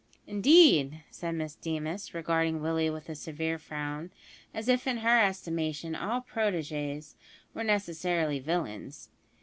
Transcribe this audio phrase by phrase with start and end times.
[0.25, 4.09] "Indeed," said Miss Deemas, regarding Willie with a severe frown,
[4.51, 7.15] as if in her estimation all proteges
[7.53, 9.09] were necessarily villains.